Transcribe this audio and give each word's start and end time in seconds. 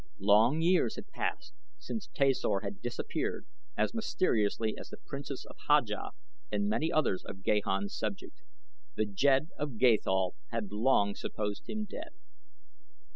Long 0.17 0.61
years 0.61 0.95
had 0.95 1.11
passed 1.11 1.53
since 1.77 2.07
Tasor 2.07 2.63
had 2.63 2.81
disappeared 2.81 3.45
as 3.77 3.93
mysteriously 3.93 4.75
as 4.75 4.89
the 4.89 4.97
Princess 4.97 5.45
Haja 5.67 6.09
and 6.51 6.67
many 6.67 6.91
other 6.91 7.19
of 7.23 7.43
Gahan's 7.43 7.95
subjects. 7.95 8.41
The 8.95 9.05
Jed 9.05 9.49
of 9.59 9.77
Gathol 9.77 10.33
had 10.47 10.71
long 10.71 11.13
supposed 11.13 11.69
him 11.69 11.85
dead. 11.85 12.13